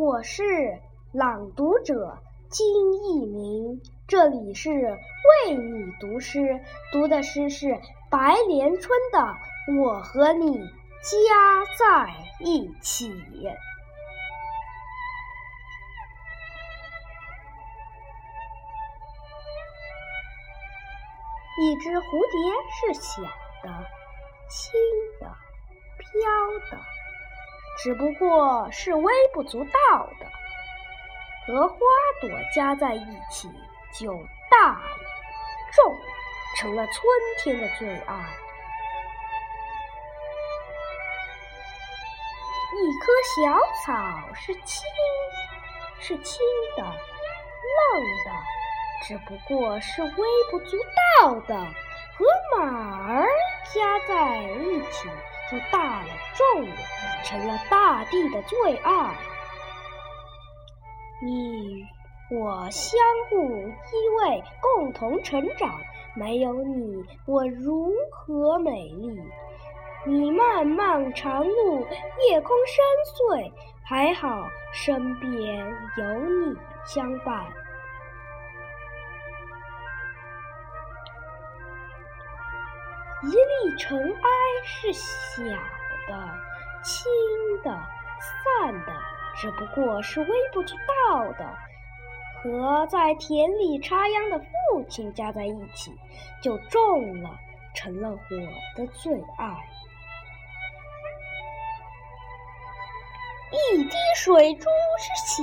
[0.00, 0.42] 我是
[1.12, 2.16] 朗读者
[2.48, 6.58] 金一鸣，这里是为你读诗，
[6.90, 7.78] 读的诗是
[8.08, 9.18] 白莲春的
[9.78, 13.12] 《我和你家在一起》。
[21.60, 23.20] 一只蝴蝶是小
[23.62, 23.86] 的、
[24.48, 24.72] 轻
[25.20, 25.26] 的、
[25.98, 26.99] 飘的。
[27.82, 30.26] 只不过是微不足道的，
[31.46, 31.76] 和花
[32.20, 33.48] 朵加在一起
[33.98, 34.12] 就
[34.50, 34.82] 大了、
[35.72, 35.96] 重，
[36.56, 36.96] 成了春
[37.38, 38.14] 天的最爱。
[42.72, 44.82] 一棵小草是轻，
[46.00, 46.40] 是轻
[46.76, 46.92] 的、嫩
[48.26, 48.30] 的，
[49.06, 50.10] 只不过是微
[50.50, 50.76] 不足
[51.22, 52.26] 道的，和
[52.58, 53.26] 马儿
[53.72, 55.08] 加在一起。
[55.50, 56.76] 就大了，重了，
[57.24, 59.14] 成了大地的最爱。
[61.22, 61.84] 你
[62.30, 62.98] 我相
[63.28, 65.68] 互依偎，共同成长。
[66.16, 69.20] 没有你，我如何美丽？
[70.06, 71.86] 你漫漫长路，
[72.28, 72.84] 夜空深
[73.28, 73.52] 邃，
[73.84, 75.32] 还好身边
[75.96, 77.44] 有你相伴。
[83.22, 84.30] 一粒尘埃
[84.64, 85.42] 是小
[86.08, 86.34] 的、
[86.82, 87.10] 轻
[87.62, 87.70] 的、
[88.62, 88.92] 散的，
[89.36, 90.74] 只不过是微不足
[91.08, 91.58] 道的，
[92.42, 95.92] 和在田里插秧的父亲加在一起
[96.42, 97.30] 就重了，
[97.74, 98.16] 成了我
[98.76, 99.68] 的最爱。
[103.52, 105.42] 一滴水珠是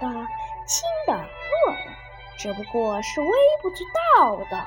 [0.00, 0.26] 的、
[0.66, 1.92] 轻的、弱的，
[2.36, 3.28] 只不过是微
[3.62, 3.84] 不足
[4.18, 4.66] 道的。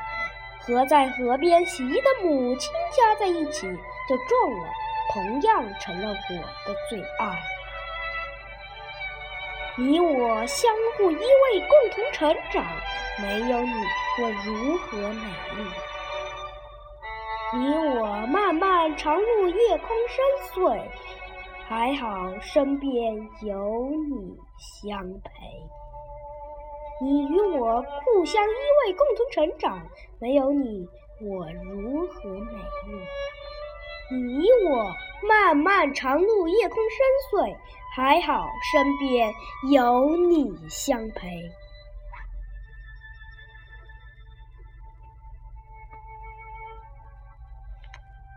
[0.62, 3.62] 和在河边洗衣的母亲加在一起
[4.08, 4.70] 就重了，
[5.14, 6.36] 同样成了我
[6.68, 7.40] 的最爱。
[9.78, 12.66] 你我相互依偎，共同成长。
[13.22, 13.74] 没有你，
[14.22, 15.26] 我如何美
[15.56, 15.62] 丽？
[17.54, 20.82] 你我漫漫长路，夜空深邃，
[21.68, 23.56] 还好身边有
[24.10, 24.38] 你
[24.82, 25.30] 相陪。
[27.02, 29.88] 你与我互相依偎，共同成长。
[30.20, 30.86] 没有你，
[31.22, 32.52] 我如何美
[32.88, 32.98] 丽？
[34.12, 34.94] 你我
[35.28, 36.98] 漫漫长路，夜空深
[37.32, 37.58] 邃，
[37.96, 39.34] 还好身边
[39.72, 41.30] 有你相陪。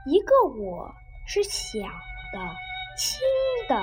[0.06, 0.92] 一个我
[1.26, 2.38] 是小的、
[2.96, 3.20] 轻
[3.68, 3.74] 的、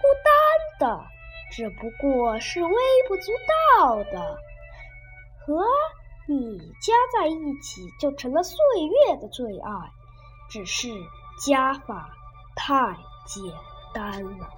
[0.00, 1.06] 孤单的。
[1.54, 2.72] 只不过是微
[3.06, 3.30] 不足
[3.78, 4.38] 道的，
[5.46, 5.62] 和
[6.26, 8.56] 你加在一起就成了岁
[9.06, 9.70] 月的最爱，
[10.48, 10.88] 只是
[11.44, 12.10] 加法
[12.56, 12.96] 太
[13.26, 13.44] 简
[13.92, 14.48] 单了。